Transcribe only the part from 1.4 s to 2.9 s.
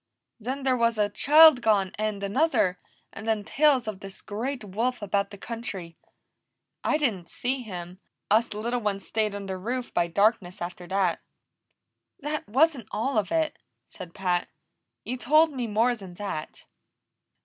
gone, and another,